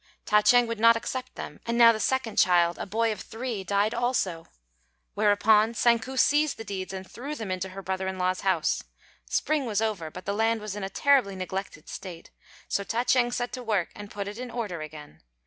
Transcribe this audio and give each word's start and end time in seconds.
Ta 0.25 0.41
ch'êng 0.41 0.65
would 0.65 0.79
not 0.79 0.95
accept 0.95 1.35
them; 1.35 1.59
and 1.67 1.77
now 1.77 1.91
the 1.91 1.99
second 1.99 2.39
child, 2.39 2.79
a 2.79 2.87
boy 2.87 3.11
of 3.11 3.21
three, 3.21 3.63
died 3.63 3.93
also; 3.93 4.47
whereupon 5.13 5.75
Tsang 5.75 5.99
ku 5.99 6.17
seized 6.17 6.57
the 6.57 6.63
deeds, 6.63 6.91
and 6.91 7.07
threw 7.07 7.35
them 7.35 7.51
into 7.51 7.69
her 7.69 7.83
brother 7.83 8.07
in 8.07 8.17
law's 8.17 8.41
house. 8.41 8.83
Spring 9.27 9.67
was 9.67 9.79
over, 9.79 10.09
but 10.09 10.25
the 10.25 10.33
land 10.33 10.59
was 10.59 10.75
in 10.75 10.83
a 10.83 10.89
terribly 10.89 11.35
neglected 11.35 11.87
state; 11.87 12.31
so 12.67 12.83
Ta 12.83 13.03
ch'êng 13.03 13.31
set 13.31 13.51
to 13.51 13.61
work 13.61 13.91
and 13.93 14.09
put 14.09 14.27
it 14.27 14.39
in 14.39 14.49
order 14.49 14.81
again. 14.81 15.21